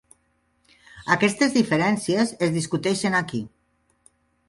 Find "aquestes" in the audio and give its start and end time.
1.17-1.53